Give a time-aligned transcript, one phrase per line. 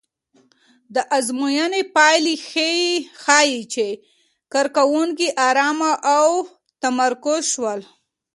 [0.95, 2.35] د ازموینې پایلې
[3.25, 3.87] ښيي چې
[4.53, 7.81] کارکوونکي ارامه او متمرکز شول.